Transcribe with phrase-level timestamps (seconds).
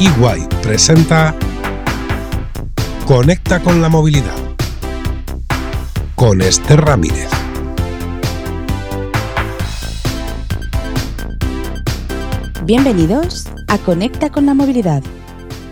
[0.00, 1.34] EY presenta
[3.04, 4.36] Conecta con la movilidad
[6.14, 7.28] con Esther Ramírez.
[12.62, 15.02] Bienvenidos a Conecta con la movilidad,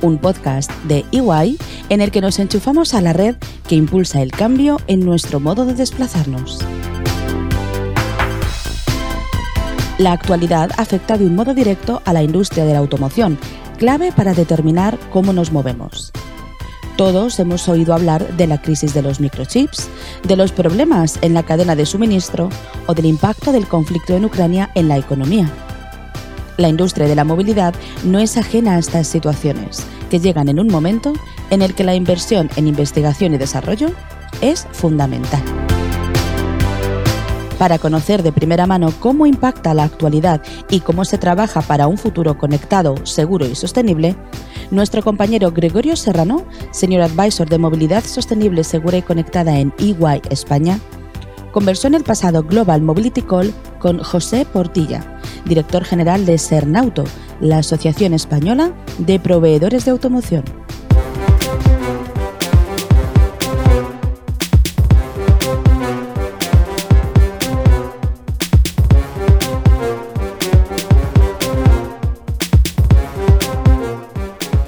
[0.02, 1.56] un podcast de EY
[1.88, 3.36] en el que nos enchufamos a la red
[3.68, 6.64] que impulsa el cambio en nuestro modo de desplazarnos.
[9.98, 13.38] La actualidad afecta de un modo directo a la industria de la automoción,
[13.76, 16.12] clave para determinar cómo nos movemos.
[16.96, 19.89] Todos hemos oído hablar de la crisis de los microchips,
[20.26, 22.49] de los problemas en la cadena de suministro
[22.86, 25.50] o del impacto del conflicto en Ucrania en la economía.
[26.57, 30.68] La industria de la movilidad no es ajena a estas situaciones, que llegan en un
[30.68, 31.13] momento
[31.50, 33.91] en el que la inversión en investigación y desarrollo
[34.41, 35.66] es fundamental.
[37.58, 41.96] Para conocer de primera mano cómo impacta la actualidad y cómo se trabaja para un
[41.96, 44.14] futuro conectado, seguro y sostenible,
[44.70, 50.78] nuestro compañero Gregorio Serrano, Senior Advisor de Movilidad Sostenible, Segura y Conectada en EY España,
[51.52, 57.04] conversó en el pasado Global Mobility Call con José Portilla, director general de Cernauto,
[57.41, 60.44] la Asociación Española de Proveedores de Automoción.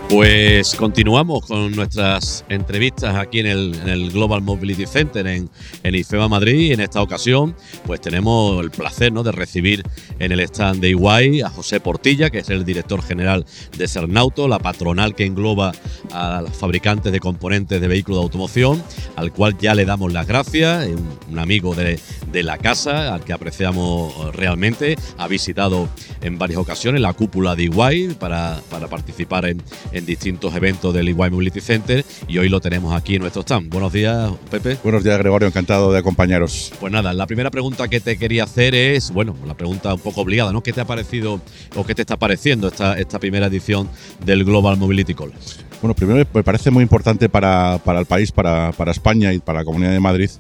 [0.08, 5.50] Pues continuamos con nuestras entrevistas aquí en el, Global Mobility Center en,
[5.82, 6.72] en, Madrid.
[6.72, 9.22] En esta ocasión, pues tenemos el placer ¿no?
[9.22, 9.82] de recibir
[10.18, 13.44] en el stand de Iguay a José Portilla, que es el director general
[13.76, 15.72] de Cernauto, la patronal que engloba
[16.10, 18.82] a los fabricantes de componentes de vehículos de automoción,
[19.14, 20.88] al cual ya le damos las gracias,
[21.30, 22.00] un amigo de,
[22.32, 24.96] de la casa, al que apreciamos realmente.
[25.18, 25.86] Ha visitado
[26.22, 29.62] en varias ocasiones la cúpula de Iguay para, para participar en
[30.06, 33.70] distintos eventos del Iguay Mobility Center y hoy lo tenemos aquí en nuestro stand.
[33.70, 34.76] Buenos días, Pepe.
[34.82, 36.72] Buenos días, Gregorio, encantado de acompañaros.
[36.80, 40.20] Pues nada, la primera pregunta que te quería hacer es, bueno, la pregunta un poco
[40.22, 40.62] obligada, ¿no?
[40.62, 41.40] ¿Qué te ha parecido
[41.76, 43.88] o qué te está pareciendo esta, esta primera edición
[44.24, 45.32] del Global Mobility Call?
[45.80, 49.60] Bueno, primero me parece muy importante para, para el país, para, para España y para
[49.60, 50.30] la Comunidad de Madrid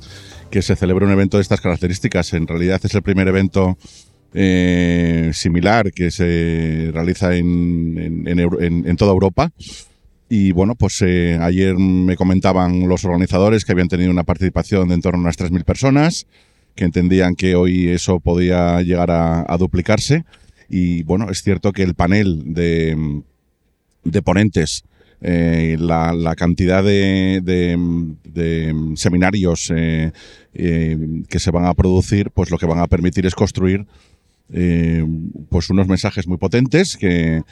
[0.50, 2.32] que se celebre un evento de estas características.
[2.32, 3.76] En realidad es el primer evento
[4.34, 9.52] eh, similar que se realiza en, en, toda Europa.
[10.28, 14.94] Y bueno, pues eh, ayer me comentaban los organizadores que habían tenido una participación de
[14.94, 16.26] en torno a unas 3.000 personas,
[16.74, 20.24] que entendían que hoy eso podía llegar a, duplicarse.
[20.68, 23.22] Y bueno, es cierto que el panel de,
[24.04, 24.84] de ponentes,
[25.22, 32.80] eh, la, cantidad de, de, seminarios que se van a producir, pues lo que van
[32.80, 33.86] a permitir es construir
[34.52, 35.04] eh,
[35.50, 37.42] pues unos mensajes muy potentes que,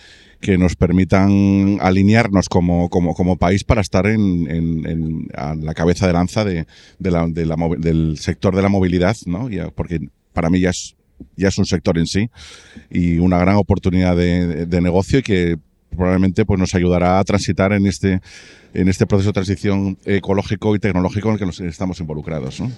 [0.41, 6.67] que nos permitan alinearnos como, como, país para estar en, la cabeza de lanza de,
[6.99, 9.49] de la, de la, del sector de la movilidad, ¿no?
[9.75, 10.01] porque
[10.33, 10.97] para mí ya es,
[11.37, 12.31] ya es un sector en sí
[12.91, 15.59] y una gran oportunidad de, de negocio y que
[15.97, 18.21] probablemente pues, nos ayudará a transitar en este,
[18.75, 22.61] en este proceso de transición ecológico y tecnológico en el que nos estamos involucrados.
[22.61, 22.71] ¿no?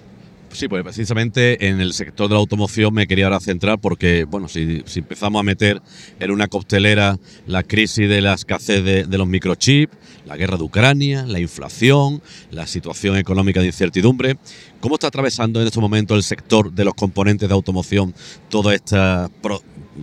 [0.52, 4.48] Sí, pues precisamente en el sector de la automoción me quería ahora centrar porque, bueno,
[4.48, 5.82] si, empezamos a meter
[6.18, 11.24] en una costelera la crisis de la escasez de, los microchips, la guerra de Ucrania,
[11.26, 14.36] la inflación, la situación económica de incertidumbre,
[14.80, 18.14] ¿cómo está atravesando en este momento el sector de los componentes de automoción
[18.48, 18.96] todo este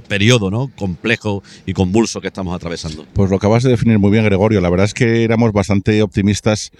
[0.07, 0.71] periodo ¿no?
[0.75, 3.05] complejo y convulso que estamos atravesando?
[3.13, 4.61] Pues lo acabas de definir muy bien, Gregorio.
[4.61, 6.71] La verdad es que éramos bastante optimistas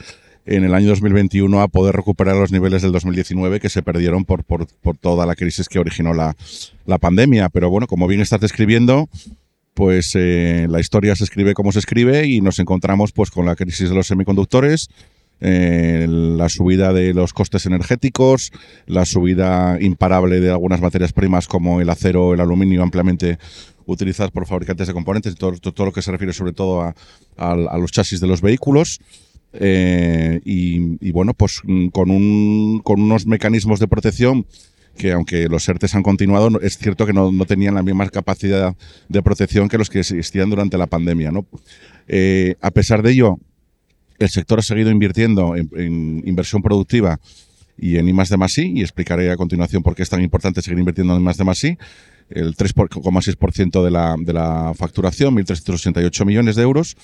[0.45, 4.43] en el año 2021 a poder recuperar los niveles del 2019 que se perdieron por,
[4.43, 6.35] por, por toda la crisis que originó la,
[6.85, 7.49] la, pandemia.
[7.49, 9.09] Pero bueno, como bien estás describiendo,
[9.73, 13.55] pues eh, la historia se escribe como se escribe y nos encontramos pues con la
[13.55, 14.89] crisis de los semiconductores,
[15.41, 18.51] eh, la subida de los costes energéticos,
[18.85, 23.39] la subida imparable de algunas materias primas como el acero, el aluminio ampliamente
[23.87, 26.95] utilizadas por fabricantes de componentes, todo, todo, lo que se refiere sobre todo a,
[27.37, 28.99] a los chasis de los vehículos.
[29.59, 34.45] Eh, y, bueno, pues mm, con, un, con unos mecanismos de protección
[34.97, 38.75] que aunque los ERTES han continuado, es cierto que no, tenían la misma capacidad
[39.09, 41.31] de protección que los que existían durante la pandemia.
[41.31, 41.45] ¿no?
[42.07, 43.37] Eh, a pesar de ello,
[44.19, 47.19] el sector ha seguido invirtiendo en, inversión productiva
[47.77, 50.61] y en I de más I, y explicaré a continuación por qué es tan importante
[50.61, 51.77] seguir invirtiendo en I de más I.
[52.29, 56.95] El 3,6% de la, de la facturación, 1.368 millones de euros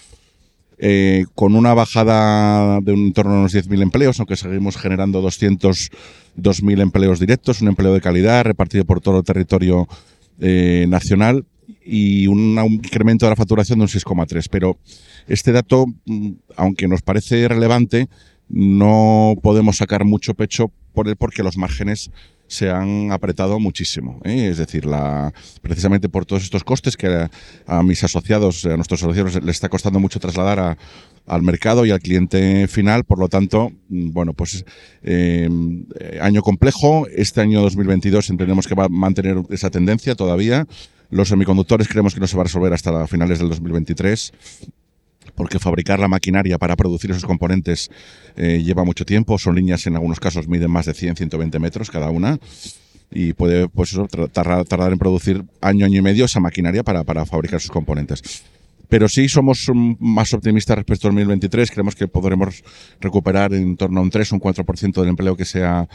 [0.83, 6.81] eh, con una bajada de un, torno a unos 10.000 empleos, aunque seguimos generando 202.000
[6.81, 9.87] empleos directos, un empleo de calidad repartido por todo el territorio
[10.39, 11.45] eh, nacional
[11.85, 14.47] y un incremento de la facturación de un 6,3.
[14.49, 14.79] Pero
[15.27, 18.09] este dato, mm, aunque nos parece relevante,
[18.49, 22.09] no podemos sacar mucho pecho por él porque los márgenes
[22.51, 24.19] se han apretado muchísimo.
[24.25, 24.49] ¿eh?
[24.51, 27.29] Es decir, la, precisamente por todos estos costes que
[27.65, 30.77] a, mis asociados, a nuestros asociados les está costando mucho trasladar
[31.25, 33.05] al mercado y al cliente final.
[33.05, 34.65] Por lo tanto, mm, bueno, pues
[35.01, 35.49] eh,
[36.19, 37.07] año complejo.
[37.07, 40.67] Este año 2022 entendemos que va a mantener esa tendencia todavía.
[41.09, 44.33] Los semiconductores creemos que no se va a resolver hasta finales del 2023
[45.35, 47.89] porque fabricar la maquinaria para producir esos componentes
[48.35, 49.37] eh, lleva mucho tiempo.
[49.37, 52.39] Son líneas, en algunos casos, miden más de 100, 120 metros cada una.
[53.11, 53.97] Y puede pues
[54.31, 58.21] tardar, en producir año, año y medio esa maquinaria para, para fabricar sus componentes.
[58.87, 59.69] Pero sí somos
[59.99, 61.71] más optimistas respecto al 2023.
[61.71, 62.63] Creemos que podremos
[62.99, 65.87] recuperar en torno a un 3 o un 4% del empleo que se ha,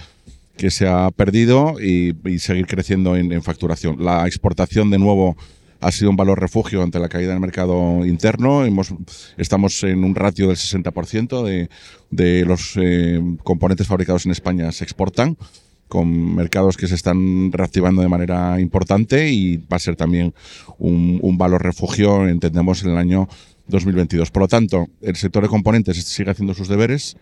[0.57, 4.03] que se ha perdido y, seguir creciendo en, en facturación.
[4.03, 5.37] La exportación, de nuevo,
[5.81, 8.65] ha sido un valor refugio ante la caída del mercado interno.
[8.65, 8.95] Hemos,
[9.37, 11.69] estamos en un ratio del 60% de,
[12.11, 15.37] de los eh, componentes fabricados en España se exportan
[15.89, 20.35] con mercados que se están reactivando de manera importante y va a ser también
[20.79, 23.29] un, un valor refugio, entendemos, en el año
[23.69, 24.31] 2022.
[24.31, 27.17] Por lo tanto, el sector de componentes sigue haciendo sus deberes.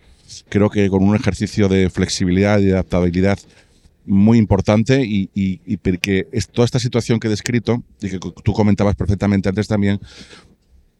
[0.49, 3.37] Creo que con un ejercicio de flexibilidad y adaptabilidad
[4.05, 8.95] muy importante y, porque es toda esta situación que he descrito y que tú comentabas
[8.95, 9.99] perfectamente antes también,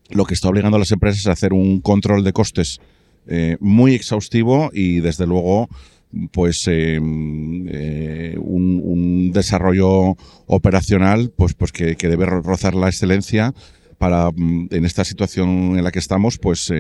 [0.09, 2.79] lo que está obligando a las empresas a hacer un control de costes
[3.27, 5.67] eh, muy exhaustivo y desde luego
[6.31, 10.15] pues eh, eh, un, desarrollo
[10.45, 13.53] operacional pues pues que, que, debe rozar la excelencia
[13.97, 16.71] para mm, en esta situación en la que estamos pues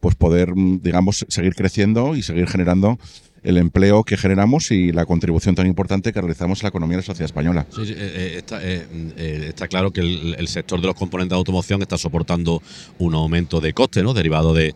[0.00, 2.98] pues poder mm, digamos seguir creciendo y seguir generando
[3.42, 7.02] el empleo que generamos y la contribución tan importante que realizamos a la economía de
[7.02, 7.66] la sociedad española.
[7.70, 11.82] Sí, eh, eh, está, eh, está, claro que el, sector de los componentes de automoción
[11.82, 12.62] está soportando
[12.98, 14.14] un aumento de coste, ¿no?
[14.14, 14.74] derivado de,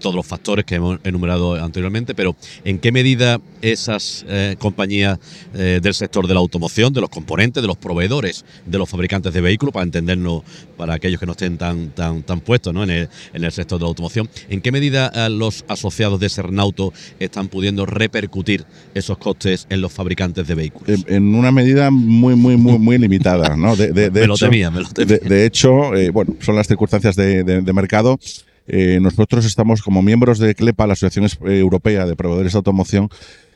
[0.00, 4.24] todos los factores que hemos enumerado anteriormente, pero ¿en qué medida esas
[4.58, 5.18] compañías
[5.52, 9.40] del sector de la automoción, de los componentes, de los proveedores, de los fabricantes de
[9.40, 10.42] vehículos, para entendernos,
[10.76, 13.84] para aquellos que no estén tan, tan, tan puestos en, el, en el sector de
[13.84, 18.64] la automoción, ¿en qué medida los asociados de Sernauto están pudiendo repercutir
[18.94, 21.04] esos costes en los fabricantes de vehículos?
[21.06, 23.56] En, una medida muy, muy, muy, muy limitada.
[23.56, 23.76] ¿no?
[23.76, 25.18] De, de, me, hecho, lo temía, me lo temía.
[25.18, 28.18] De, hecho, eh, bueno, son las circunstancias de, mercado.
[28.66, 33.08] Eh, nosotros estamos como miembros de CLEPA, la Asociación eh, Europea de Proveedores de Automoción,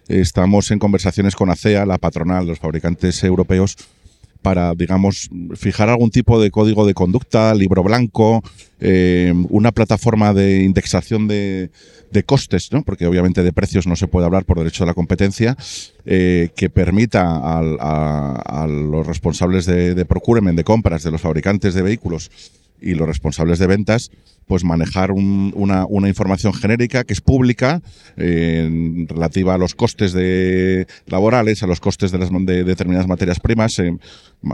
[0.09, 3.77] estamos en conversaciones con ACEA, la patronal de los fabricantes europeos,
[4.43, 8.43] para, digamos, fijar algún tipo de código de conducta, libro blanco,
[8.81, 11.71] eh, una plataforma de indexación de,
[12.11, 12.83] de, costes, ¿no?
[12.83, 15.57] porque obviamente de precios no se puede hablar por derecho de la competencia,
[16.05, 21.83] eh, que permita a, los responsables de, de procurement, de compras de los fabricantes de
[21.83, 22.31] vehículos
[22.83, 24.11] y los responsables de ventas,
[24.47, 27.81] pues manejar una, una, información genérica que es pública
[28.17, 33.81] relativa a los costes de laborales, a los costes de, las, de determinadas materias primas,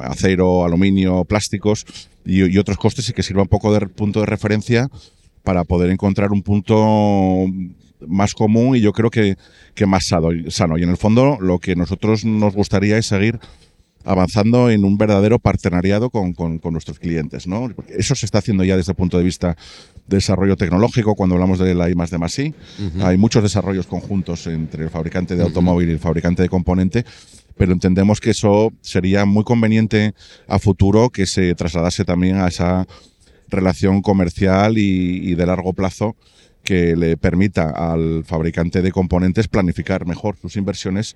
[0.03, 1.87] acero, aluminio, plásticos
[2.25, 4.89] y, otros costes y que sirva un poco de punto de referencia
[5.43, 7.47] para poder encontrar un punto
[8.07, 9.37] más común y yo creo que,
[9.75, 10.79] que más sano.
[10.79, 13.41] Y en el fondo lo que nosotros nos gustaría es seguir
[14.09, 17.47] avanzando en un verdadero partenariado con, con, nuestros clientes.
[17.47, 17.69] ¿no?
[17.89, 19.55] Eso se está haciendo ya desde el punto de vista
[20.07, 22.55] de desarrollo tecnológico, cuando hablamos de la I más de más I.
[23.03, 27.05] Hay muchos desarrollos conjuntos entre el fabricante de automóvil y el fabricante de componente,
[27.59, 30.15] pero entendemos que eso sería muy conveniente
[30.49, 32.87] a futuro que se trasladase también a esa
[33.49, 36.17] relación comercial y, y de largo plazo
[36.65, 41.15] que le permita al fabricante de componentes planificar mejor sus inversiones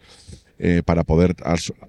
[0.65, 1.35] eh, para poder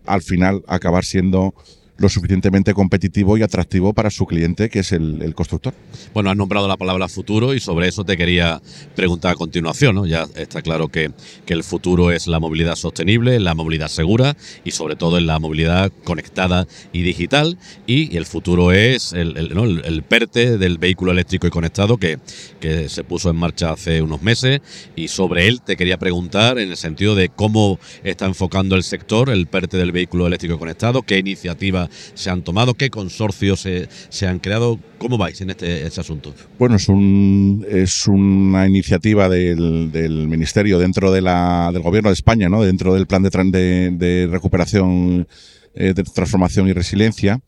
[0.07, 1.53] al, final acabar siendo
[1.97, 5.73] lo suficientemente competitivo y atractivo para su cliente, que es el, constructor.
[6.13, 8.61] Bueno, has nombrado la palabra futuro y sobre eso te quería
[8.95, 9.95] preguntar a continuación.
[9.95, 10.05] ¿no?
[10.05, 11.11] Ya está claro que,
[11.45, 15.39] que el futuro es la movilidad sostenible, la movilidad segura y sobre todo en la
[15.39, 17.57] movilidad conectada y digital.
[17.87, 22.19] Y, el futuro es el, el, PERTE del vehículo eléctrico y conectado que,
[22.59, 24.61] que se puso en marcha hace unos meses.
[24.95, 29.29] Y sobre él te quería preguntar en el sentido de cómo está enfocando el sector
[29.29, 32.73] el PERTE del vehículo eléctrico y conectado, qué iniciativas se han tomado?
[32.73, 33.67] ¿Qué consorcios
[34.09, 34.79] se, han creado?
[34.97, 36.33] ¿Cómo vais en este, asunto?
[36.57, 42.49] Bueno, es, un, es una iniciativa del, Ministerio dentro de la, del Gobierno de España,
[42.49, 42.63] ¿no?
[42.63, 45.27] dentro del plan de, de, recuperación,
[45.75, 47.39] eh, de transformación y resiliencia.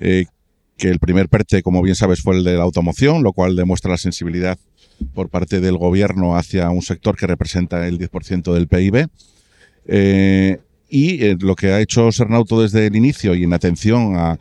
[0.00, 0.26] Eh,
[0.76, 3.92] que el primer PERTE, como bien sabes, fue el de la automoción, lo cual demuestra
[3.92, 4.58] la sensibilidad
[5.14, 9.08] por parte del gobierno hacia un sector que representa el 10% del PIB.
[9.86, 10.58] Eh,
[11.30, 14.38] eh, lo que ha hecho Sernauto desde el inicio y en atención a,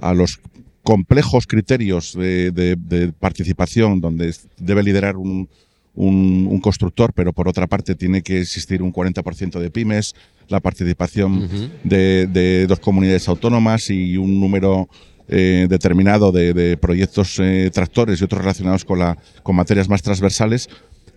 [0.00, 0.40] a los
[0.82, 5.48] complejos criterios de, de- de participación donde debe liderar un,
[5.94, 10.14] un- un constructor, pero por otra parte tiene que existir un 40% de pymes,
[10.48, 11.48] la participación
[11.82, 14.88] de, de dos comunidades autónomas y un número
[15.28, 20.00] eh, determinado de, de proyectos eh, tractores y otros relacionados con, la, con materias más
[20.02, 20.68] transversales,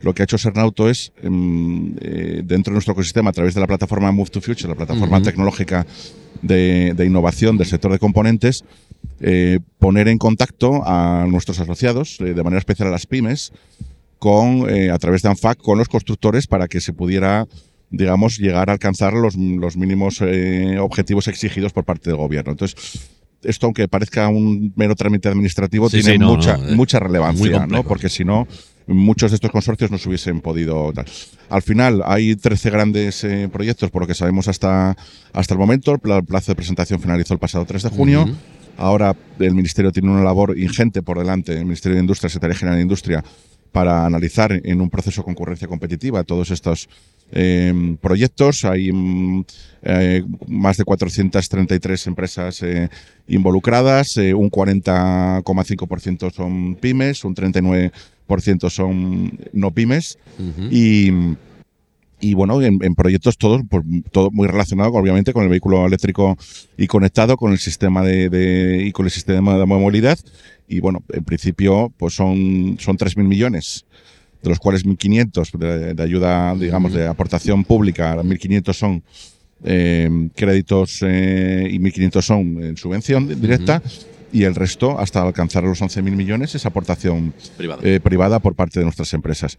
[0.01, 3.61] lo que ha hecho Sernauto es, em, eh, dentro de nuestro ecosistema, a través de
[3.61, 5.25] la plataforma Move to Future, la plataforma Ujú.
[5.25, 5.85] tecnológica
[6.41, 8.63] de, de innovación del sector de componentes,
[9.19, 13.51] eh, poner en contacto a nuestros asociados, eh, de manera especial a las pymes,
[14.19, 17.47] con, eh, a través de ANFAC con los constructores para que se pudiera
[17.91, 22.51] digamos, llegar a alcanzar los, los mínimos eh, objetivos exigidos por parte del gobierno.
[22.51, 23.09] Entonces,
[23.41, 26.99] esto, aunque parezca un mero trámite administrativo, Sí, tiene sí, no, mucha, no, eh, mucha
[26.99, 27.81] relevancia, complejo.
[27.81, 27.87] ¿no?
[27.87, 28.47] porque si no,
[28.89, 31.05] muchos de estos consorcios no se hubiesen podido dar.
[31.49, 34.95] Al final, hay 13 grandes eh, proyectos, por lo que sabemos hasta,
[35.33, 35.93] hasta el momento.
[35.93, 38.25] El pla- plazo de presentación finalizó el pasado 3 de junio.
[38.77, 42.77] Ahora el Ministerio tiene una labor ingente por delante, el Ministerio de Industria, Secretaría General
[42.77, 43.23] de Industria,
[43.73, 46.87] para analizar en un proceso de concurrencia competitiva todos estos
[47.31, 48.63] eh, proyectos.
[48.65, 49.45] Hay mm,
[49.83, 52.89] eh, más de 433 empresas eh,
[53.27, 57.91] involucradas, un 40,5% son pymes, un 39%
[58.69, 60.17] son no pymes.
[60.71, 61.11] Y,
[62.21, 66.37] y bueno, en, en proyectos todos, pues, todo muy relacionado obviamente con el vehículo eléctrico
[66.77, 70.19] y conectado con el sistema de, de- y con el sistema de movilidad.
[70.67, 73.85] Y bueno, en principio, pues son, son 3.000 millones,
[74.43, 79.03] de los cuales 1.500 de, de ayuda, digamos, de aportación pública, 1.500 son
[79.63, 83.81] eh, créditos eh, y 1.500 son en subvención directa.
[84.31, 87.81] Y el resto, hasta alcanzar los 11.000 millones, es aportación Privado.
[87.83, 89.57] eh, privada por parte de nuestras empresas.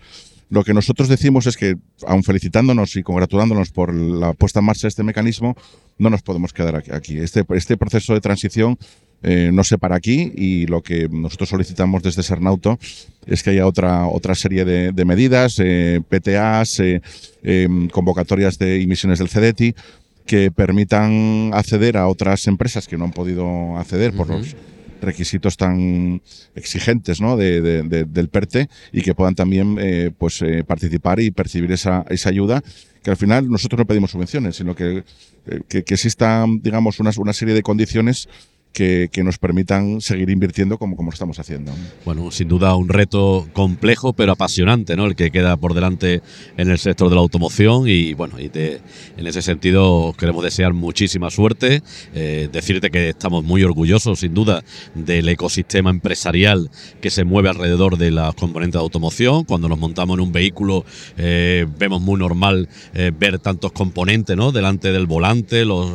[0.49, 4.83] Lo que nosotros decimos es que, aun felicitándonos y congratulándonos por la puesta en marcha
[4.83, 5.57] de este mecanismo,
[5.99, 7.19] no nos podemos quedar aquí-.
[7.19, 8.77] Este, este proceso de transición
[9.23, 12.79] eh, no se para aquí y lo que nosotros solicitamos desde Sernauto
[13.27, 16.81] es que haya otra, otra serie de, de medidas, eh, PTAs,
[17.43, 19.75] em, convocatorias de emisiones del CEDETI,
[20.31, 24.55] que permitan acceder a otras empresas que no han podido acceder por los
[25.03, 26.23] requisitos tan
[26.55, 27.37] exigentes ¿no?
[27.37, 31.73] de, de- de- del PERTE y que puedan también eh, pues, eh, participar y percibir
[31.73, 32.63] esa, esa ayuda
[33.03, 35.03] que al final nosotros no pedimos subvenciones, sino que,
[35.47, 38.29] eh, que, que exista digamos, una, una serie de condiciones
[38.73, 41.73] que, nos permitan seguir invirtiendo como, como estamos haciendo.
[42.07, 45.07] Bueno, sin duda un reto complejo pero apasionante, ¿no?
[45.07, 46.23] El que queda por delante
[46.57, 50.73] en el sector de la automoción y bueno, y en ese sentido os queremos desear
[50.73, 51.83] muchísima suerte,
[52.15, 54.63] eh, decirte que estamos muy orgullosos sin duda
[54.95, 59.45] del ecosistema empresarial que se mueve alrededor de las componentes de automoción.
[59.45, 60.85] Cuando nos montamos en un vehículo
[61.17, 64.53] eh, vemos muy normal eh, ver tantos componentes, ¿no?
[64.53, 65.91] Delante del volante, los,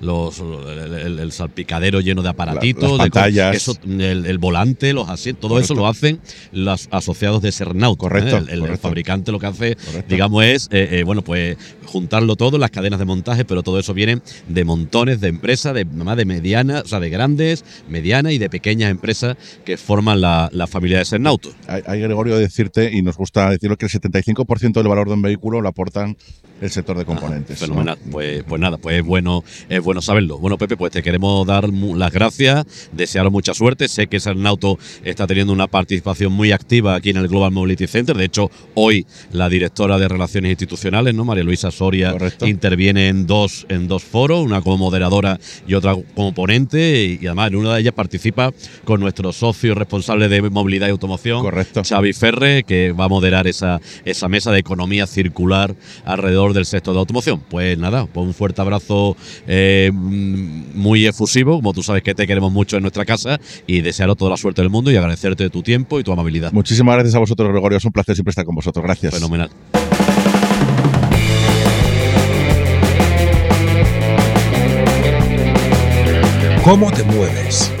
[0.00, 3.56] el, salpicadero lleno de aparatitos, de pantallas.
[3.56, 5.82] eso el, el volante, los asientos, todo eso Correcto.
[5.82, 6.20] lo hacen
[6.52, 7.98] los asociados de Sernaut.
[7.98, 8.38] Correcto, ¿eh?
[8.38, 8.80] El, el correcto.
[8.82, 10.06] fabricante lo que hace, Correcto.
[10.08, 13.92] digamos, es, eh, eh, bueno, pues juntarlo todo, las cadenas de montaje, pero todo eso
[13.94, 18.38] viene de montones de empresas, de más de medianas, o sea, de grandes, medianas y
[18.38, 21.50] de pequeñas empresas que forman la, la familia de Sernauto.
[21.66, 25.22] Hay, hay, Gregorio, decirte, y nos gusta decirlo, que el 75% del valor de un
[25.22, 26.16] vehículo lo aportan
[26.62, 27.58] el sector de componentes.
[27.58, 27.98] Fenomenal.
[28.10, 30.38] Pues, pues nada, pues es bueno, es bueno saberlo.
[30.38, 33.88] Bueno, Pepe, pues te queremos dar las gracias, desearos mucha suerte.
[33.88, 38.16] Sé que Sernauto está teniendo una participación muy activa aquí en el Global Mobility Center.
[38.16, 41.24] De hecho, hoy la directora de Relaciones Institucionales, ¿no?
[41.24, 42.46] María Luisa Soria, Correcto.
[42.46, 47.04] interviene en dos, en dos foros, una como moderadora y otra como ponente.
[47.04, 48.52] Y, y además en una de ellas participa
[48.84, 51.82] con nuestro socio responsable de movilidad y automoción, Correcto.
[51.84, 56.94] Xavi Ferre, que va a moderar esa, esa mesa de economía circular alrededor del sector
[56.94, 57.42] de automoción.
[57.48, 59.16] Pues nada, pues un fuerte abrazo
[59.46, 64.16] eh, muy efusivo, como tú sabes que te queremos mucho en nuestra casa, y desearos
[64.16, 66.52] toda la suerte del mundo y agradecerte tu tiempo y tu amabilidad.
[66.52, 67.78] Muchísimas gracias a vosotros, Gregorio.
[67.78, 68.84] Es un placer siempre estar con vosotros.
[68.84, 69.14] Gracias.
[69.14, 69.50] Fenomenal.
[76.64, 77.71] ¿Cómo te mueves?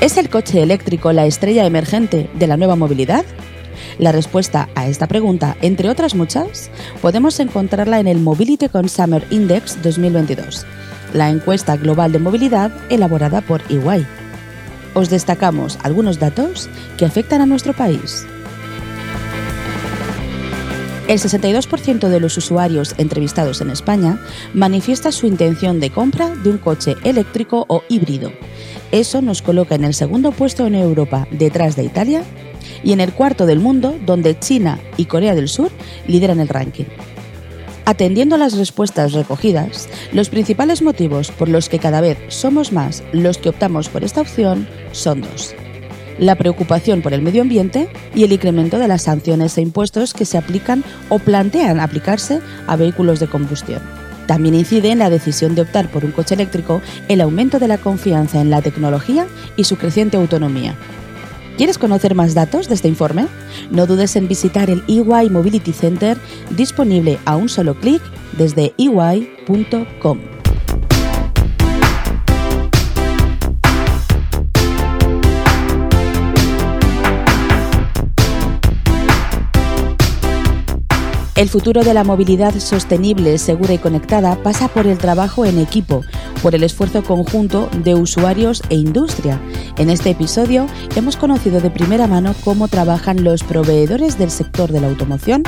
[0.00, 3.24] ¿Es el coche eléctrico la estrella emergente de la nueva movilidad?
[3.98, 6.70] La respuesta a esta pregunta, entre otras muchas,
[7.02, 10.66] podemos encontrarla en el Mobility Consumer Index 2022,
[11.14, 14.06] la encuesta global de movilidad elaborada por EY.
[14.94, 18.24] Os destacamos algunos datos que afectan a nuestro país.
[21.08, 24.20] El 62% de los usuarios entrevistados en España
[24.54, 28.30] manifiesta su intención de compra de un coche eléctrico o híbrido.
[28.90, 32.22] Eso nos coloca en el segundo puesto en Europa, detrás de Italia,
[32.82, 35.70] y en el cuarto del mundo, donde China y Corea del Sur
[36.06, 36.84] lideran el ranking.
[37.84, 43.02] Atendiendo a las respuestas recogidas, los principales motivos por los que cada vez somos más
[43.12, 45.54] los que optamos por esta opción son dos.
[46.18, 50.24] La preocupación por el medio ambiente y el incremento de las sanciones e impuestos que
[50.24, 54.07] se aplican o plantean aplicarse a vehículos de combustión.
[54.28, 57.78] También incide en la decisión de optar por un coche eléctrico el aumento de la
[57.78, 60.76] confianza en la tecnología y su creciente autonomía,
[61.56, 63.26] ¿Quieres conocer más datos de este informe?
[63.72, 66.16] No dudes en visitar el EY Mobility Center
[66.50, 68.00] disponible a un solo clic
[68.38, 70.37] desde ey.com.
[81.38, 86.04] El futuro de la movilidad sostenible, segura y conectada pasa por el trabajo en equipo,
[86.42, 89.40] por el esfuerzo conjunto de usuarios e industria.
[89.76, 90.66] En este episodio
[90.96, 95.44] hemos conocido de primera mano cómo trabajan los proveedores del sector de la automoción,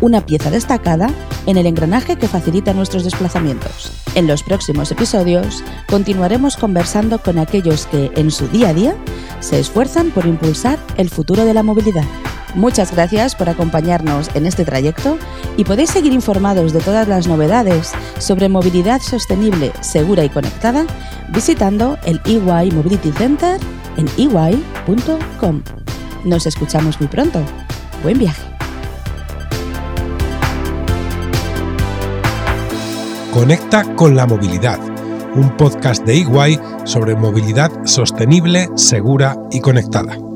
[0.00, 1.10] una pieza destacada
[1.46, 3.90] en el engranaje que facilita nuestros desplazamientos.
[4.14, 8.94] En los próximos episodios continuaremos conversando con aquellos que en su día a día
[9.40, 12.04] se esfuerzan por impulsar el futuro de la movilidad.
[12.54, 15.18] Muchas gracias por acompañarnos en este trayecto
[15.56, 20.86] y podéis seguir informados de todas las novedades sobre movilidad sostenible, segura y conectada
[21.32, 23.58] visitando el EY Mobility Center
[23.96, 25.62] en ey.com.
[26.24, 27.40] Nos escuchamos muy pronto.
[28.02, 28.42] Buen viaje.
[33.32, 34.78] Conecta con la movilidad,
[35.34, 40.31] un podcast de EY sobre movilidad sostenible, segura y conectada.